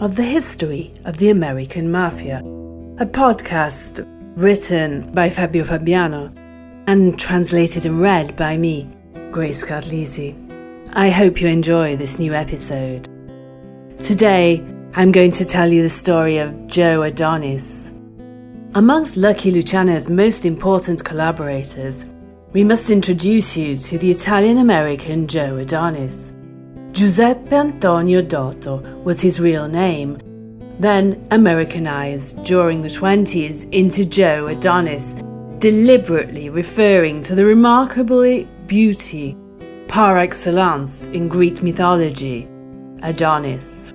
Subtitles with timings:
[0.00, 2.38] of The History of the American Mafia,
[2.98, 6.32] a podcast written by Fabio Fabiano
[6.86, 8.88] and translated and read by me,
[9.30, 10.34] Grace Carlisi.
[10.94, 13.08] I hope you enjoy this new episode.
[13.98, 14.62] Today,
[14.94, 17.92] I'm going to tell you the story of Joe Adonis.
[18.74, 22.06] Amongst Lucky Luciano's most important collaborators,
[22.52, 26.31] we must introduce you to the Italian American Joe Adonis.
[26.92, 30.18] Giuseppe Antonio Doto was his real name,
[30.78, 35.14] then Americanized during the 20s into Joe Adonis,
[35.58, 39.34] deliberately referring to the remarkable beauty
[39.88, 42.46] par excellence in Greek mythology,
[43.02, 43.94] Adonis.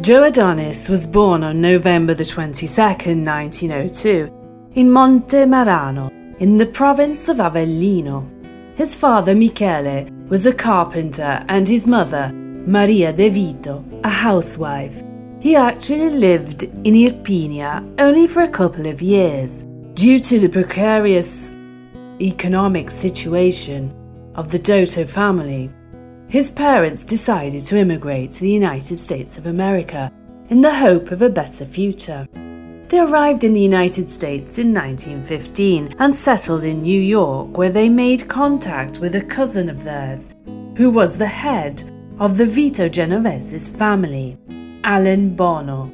[0.00, 7.28] Joe Adonis was born on November the 22nd, 1902, in Monte Marano, in the province
[7.28, 8.39] of Avellino.
[8.80, 15.02] His father, Michele, was a carpenter and his mother, Maria De Vito, a housewife.
[15.38, 21.50] He actually lived in Irpinia only for a couple of years due to the precarious
[22.22, 23.94] economic situation
[24.34, 25.70] of the Doto family.
[26.28, 30.10] His parents decided to immigrate to the United States of America
[30.48, 32.26] in the hope of a better future.
[32.90, 37.88] They arrived in the United States in 1915 and settled in New York, where they
[37.88, 40.30] made contact with a cousin of theirs,
[40.76, 41.84] who was the head
[42.18, 44.36] of the Vito Genovese's family,
[44.82, 45.92] Alan Bono.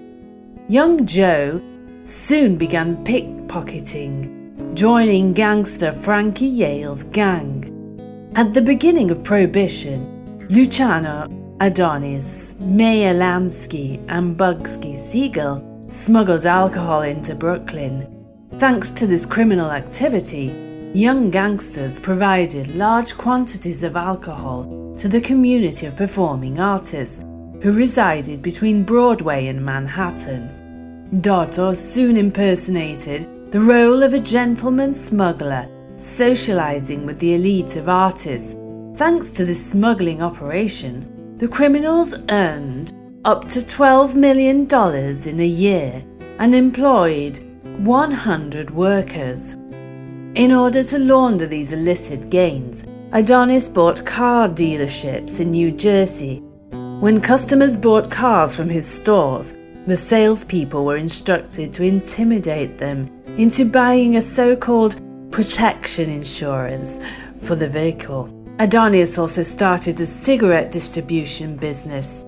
[0.68, 1.60] Young Joe
[2.02, 8.32] soon began pickpocketing, joining gangster Frankie Yale's gang.
[8.36, 11.28] At the beginning of Prohibition, Luciano
[11.60, 18.12] Adonis, Meyer Lansky, and Bugsy Siegel smuggled alcohol into Brooklyn.
[18.54, 25.86] Thanks to this criminal activity, young gangsters provided large quantities of alcohol to the community
[25.86, 27.24] of performing artists
[27.62, 31.20] who resided between Broadway and Manhattan.
[31.20, 35.68] Doto soon impersonated the role of a gentleman smuggler,
[35.98, 38.56] socializing with the elite of artists.
[38.96, 42.92] Thanks to this smuggling operation, the criminals earned
[43.26, 44.68] up to $12 million
[45.28, 46.04] in a year
[46.38, 47.36] and employed
[47.84, 49.54] 100 workers.
[50.36, 56.38] In order to launder these illicit gains, Adonis bought car dealerships in New Jersey.
[57.00, 59.54] When customers bought cars from his stores,
[59.88, 65.00] the salespeople were instructed to intimidate them into buying a so called
[65.32, 67.00] protection insurance
[67.42, 68.32] for the vehicle.
[68.60, 72.24] Adonis also started a cigarette distribution business.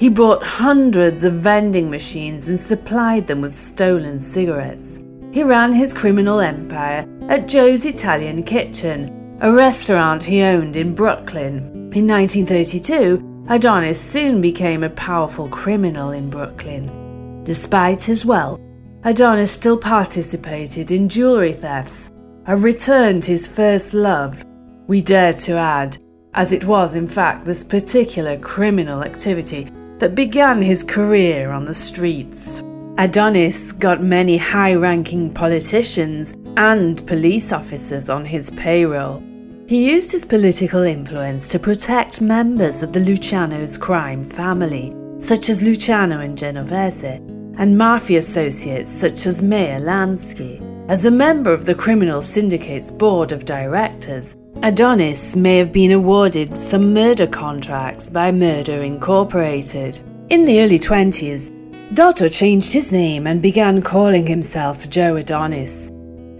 [0.00, 4.98] He bought hundreds of vending machines and supplied them with stolen cigarettes.
[5.30, 11.58] He ran his criminal empire at Joe's Italian Kitchen, a restaurant he owned in Brooklyn.
[11.94, 17.44] In 1932, Adonis soon became a powerful criminal in Brooklyn.
[17.44, 18.58] Despite his wealth,
[19.04, 22.10] Adonis still participated in jewelry thefts
[22.46, 24.46] and returned his first love,
[24.86, 25.98] we dare to add,
[26.32, 29.68] as it was in fact this particular criminal activity
[30.00, 32.62] that began his career on the streets.
[32.98, 39.22] Adonis got many high ranking politicians and police officers on his payroll.
[39.68, 45.62] He used his political influence to protect members of the Luciano's crime family, such as
[45.62, 47.20] Luciano and Genovese,
[47.58, 50.60] and mafia associates such as Meyer Lansky.
[50.88, 56.58] As a member of the criminal syndicate's board of directors, Adonis may have been awarded
[56.58, 60.00] some murder contracts by Murder Incorporated.
[60.28, 61.50] In the early 20s,
[61.94, 65.90] Doto changed his name and began calling himself Joe Adonis.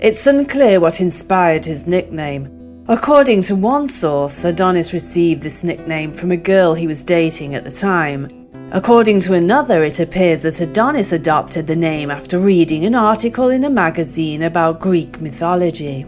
[0.00, 2.60] It's unclear what inspired his nickname,
[2.90, 7.62] According to one source, Adonis received this nickname from a girl he was dating at
[7.62, 8.48] the time.
[8.72, 13.62] According to another, it appears that Adonis adopted the name after reading an article in
[13.62, 16.04] a magazine about Greek mythology.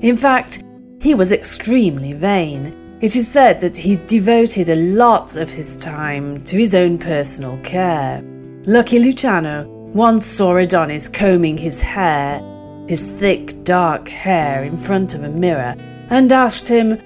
[0.00, 0.62] In fact,
[1.02, 2.98] he was extremely vain.
[3.00, 7.58] It is said that he devoted a lot of his time to his own personal
[7.58, 8.22] care.
[8.66, 12.40] Lucky Luciano once saw Adonis combing his hair,
[12.88, 15.74] his thick dark hair, in front of a mirror
[16.08, 16.96] and asked him,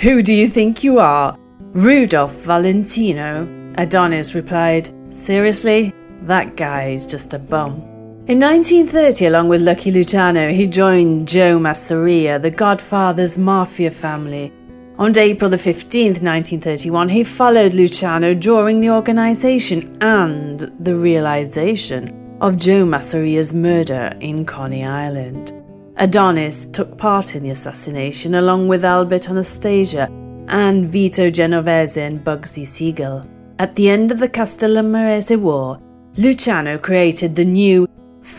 [0.00, 1.34] Who do you think you are?
[1.72, 3.48] Rudolph Valentino.
[3.78, 5.94] Adonis replied, Seriously?
[6.24, 7.89] That guy is just a bum.
[8.30, 14.52] In 1930, along with Lucky Luciano, he joined Joe Masseria, the Godfather's mafia family,
[14.98, 22.84] on April 15, 1931, he followed Luciano during the organisation and the realisation of Joe
[22.84, 25.52] Masseria's murder in Coney Island.
[25.96, 30.06] Adonis took part in the assassination along with Albert Anastasia
[30.46, 33.24] and Vito Genovese and Bugsy Siegel.
[33.58, 35.80] At the end of the Castellammare War,
[36.16, 37.86] Luciano created the new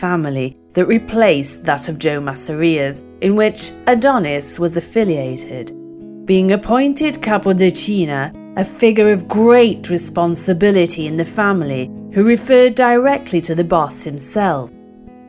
[0.06, 5.66] family that replaced that of Joe Masseria's, in which Adonis was affiliated
[6.24, 13.54] being appointed Capodecina, a figure of great responsibility in the family who referred directly to
[13.54, 14.70] the boss himself.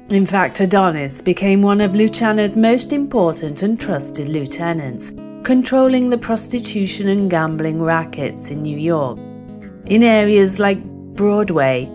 [0.09, 5.11] In fact, Adonis became one of Luciano's most important and trusted lieutenants,
[5.43, 9.17] controlling the prostitution and gambling rackets in New York,
[9.87, 10.83] in areas like
[11.15, 11.85] Broadway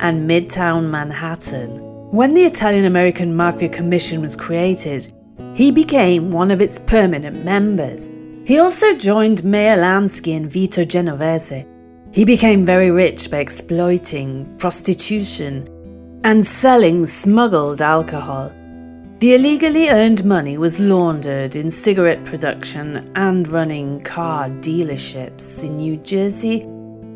[0.00, 1.87] and Midtown Manhattan.
[2.10, 5.12] When the Italian American Mafia Commission was created,
[5.54, 8.10] he became one of its permanent members
[8.48, 11.66] he also joined Meyer Lansky and Vito Genovese.
[12.12, 15.68] He became very rich by exploiting prostitution
[16.24, 18.50] and selling smuggled alcohol.
[19.18, 25.98] The illegally earned money was laundered in cigarette production and running car dealerships in New
[25.98, 26.64] Jersey,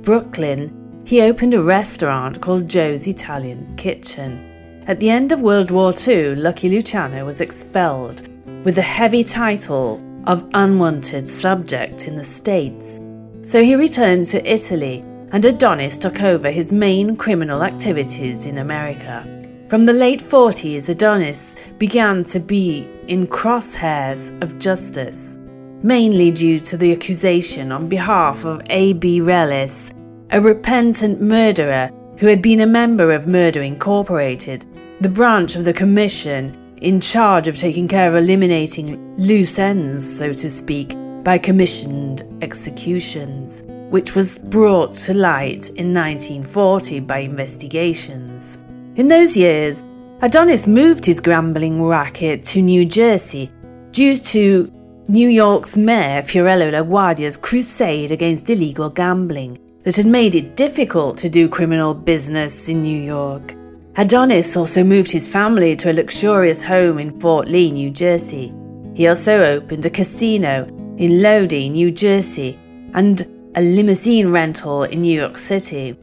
[0.03, 1.03] Brooklyn.
[1.07, 4.52] He opened a restaurant called Joe's Italian Kitchen.
[4.89, 8.27] At the end of World War II, Lucky Luciano was expelled
[8.65, 13.01] with the heavy title of unwanted subject in the States.
[13.47, 19.25] So he returned to Italy and Adonis took over his main criminal activities in America.
[19.69, 25.39] From the late 40s, Adonis began to be in crosshairs of justice,
[25.85, 29.93] mainly due to the accusation on behalf of Abe Reles,
[30.33, 31.89] a repentant murderer
[32.19, 34.65] who had been a member of Murder Incorporated,
[35.03, 40.33] the branch of the Commission in charge of taking care of eliminating loose ends, so
[40.33, 40.95] to speak,
[41.25, 48.59] by commissioned executions, which was brought to light in 1940 by investigations.
[48.95, 49.83] In those years,
[50.21, 53.51] Adonis moved his gambling racket to New Jersey
[53.91, 54.73] due to
[55.09, 61.29] New York's Mayor Fiorello LaGuardia's crusade against illegal gambling that had made it difficult to
[61.29, 63.57] do criminal business in New York.
[63.97, 68.51] Adonis also moved his family to a luxurious home in Fort Lee, New Jersey.
[68.95, 70.65] He also opened a casino
[70.97, 72.59] in Lodi, New Jersey,
[72.95, 73.21] and
[73.55, 75.95] a limousine rental in New York City.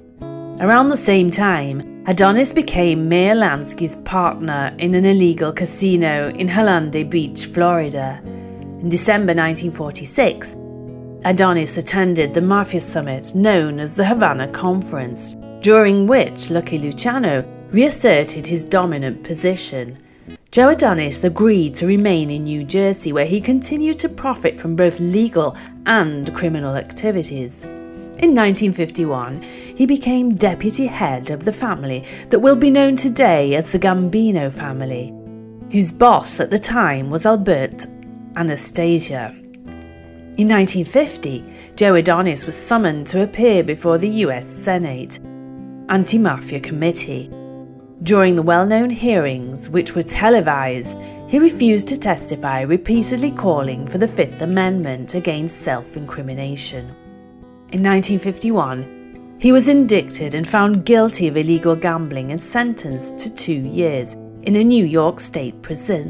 [0.60, 7.10] Around the same time, Adonis became Meyer Lansky's partner in an illegal casino in Hallandale
[7.10, 8.22] Beach, Florida.
[8.24, 10.56] In December 1946,
[11.26, 18.48] Adonis attended the Mafia Summit known as the Havana Conference, during which Lucky Luciano reasserted
[18.48, 19.98] his dominant position.
[20.52, 25.00] Joe Adonis agreed to remain in New Jersey, where he continued to profit from both
[25.00, 27.64] legal and criminal activities.
[27.64, 33.72] In 1951, he became deputy head of the family that will be known today as
[33.72, 35.14] the Gambino family,
[35.72, 37.86] whose boss at the time was Albert
[38.36, 39.34] Anastasia.
[40.38, 41.44] In 1950,
[41.76, 45.20] Joe Adonis was summoned to appear before the US Senate
[45.90, 47.30] Anti Mafia Committee.
[48.04, 53.98] During the well known hearings, which were televised, he refused to testify, repeatedly calling for
[53.98, 56.86] the Fifth Amendment against self incrimination.
[57.72, 63.52] In 1951, he was indicted and found guilty of illegal gambling and sentenced to two
[63.52, 66.08] years in a New York state prison.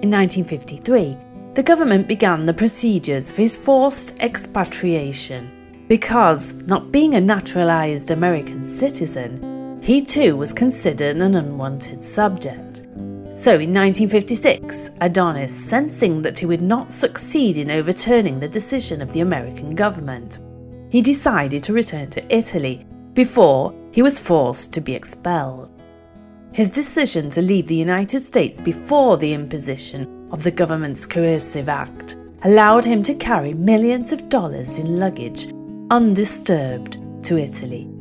[0.00, 1.16] In 1953,
[1.52, 8.64] the government began the procedures for his forced expatriation because, not being a naturalized American
[8.64, 9.51] citizen,
[9.82, 12.82] he too was considered an unwanted subject.
[13.34, 19.12] So in 1956, Adonis, sensing that he would not succeed in overturning the decision of
[19.12, 20.38] the American government,
[20.88, 25.68] he decided to return to Italy before he was forced to be expelled.
[26.52, 32.16] His decision to leave the United States before the imposition of the government's coercive act
[32.44, 35.48] allowed him to carry millions of dollars in luggage
[35.90, 37.91] undisturbed to Italy.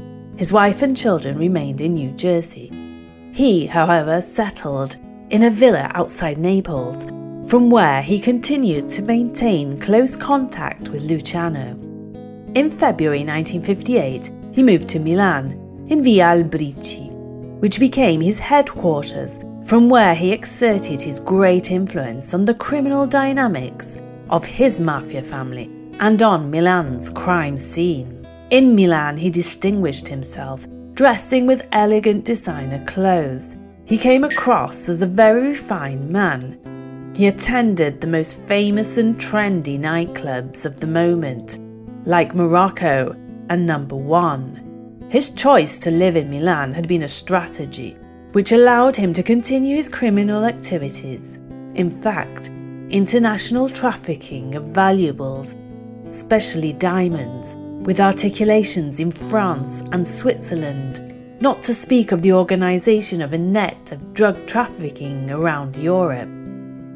[0.41, 2.71] His wife and children remained in New Jersey.
[3.31, 4.95] He, however, settled
[5.29, 7.05] in a villa outside Naples,
[7.47, 11.77] from where he continued to maintain close contact with Luciano.
[12.55, 17.13] In February 1958, he moved to Milan, in Via Albrizzi,
[17.59, 23.99] which became his headquarters, from where he exerted his great influence on the criminal dynamics
[24.31, 25.69] of his mafia family
[25.99, 28.20] and on Milan's crime scene.
[28.51, 33.57] In Milan, he distinguished himself, dressing with elegant designer clothes.
[33.85, 37.13] He came across as a very refined man.
[37.15, 41.59] He attended the most famous and trendy nightclubs of the moment,
[42.05, 43.15] like Morocco
[43.49, 45.07] and Number One.
[45.09, 47.97] His choice to live in Milan had been a strategy
[48.33, 51.39] which allowed him to continue his criminal activities.
[51.75, 52.49] In fact,
[52.89, 55.55] international trafficking of valuables
[56.07, 63.33] especially diamonds, with articulations in France and Switzerland, not to speak of the organisation of
[63.33, 66.29] a net of drug trafficking around Europe.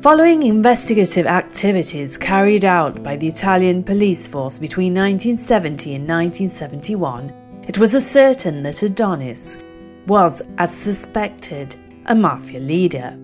[0.02, 7.80] Following investigative activities carried out by the Italian police force between 1970 and 1971, it
[7.80, 9.58] was ascertained that Adonis
[10.06, 11.76] was, as suspected,
[12.06, 13.18] a mafia leader.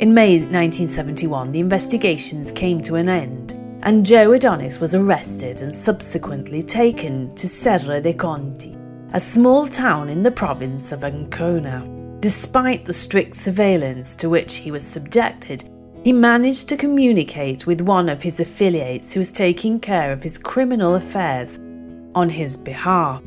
[0.00, 5.74] In May 1971, the investigations came to an end and Joe Adonis was arrested and
[5.74, 8.76] subsequently taken to Serra dei Conti,
[9.12, 11.86] a small town in the province of Ancona.
[12.20, 15.68] Despite the strict surveillance to which he was subjected,
[16.02, 20.38] he managed to communicate with one of his affiliates who was taking care of his
[20.38, 21.58] criminal affairs
[22.14, 23.22] on his behalf.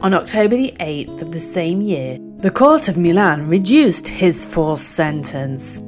[0.00, 4.90] On October the 8th of the same year, the Court of Milan reduced his forced
[4.90, 5.80] sentence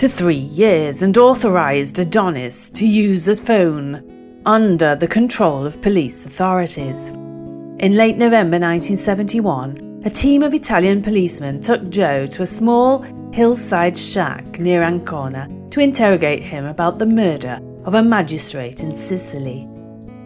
[0.00, 6.24] to three years and authorized Adonis to use a phone under the control of police
[6.24, 7.10] authorities.
[7.10, 13.04] In late November 1971, a team of Italian policemen took Joe to a small
[13.34, 19.68] hillside shack near Ancona to interrogate him about the murder of a magistrate in Sicily.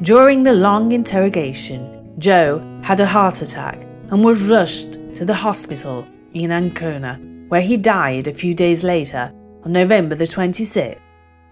[0.03, 6.07] During the long interrogation, Joe had a heart attack and was rushed to the hospital
[6.33, 7.17] in Ancona,
[7.49, 9.33] where he died a few days later
[9.65, 11.01] on November the 26th,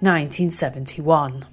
[0.01, 1.47] 1971.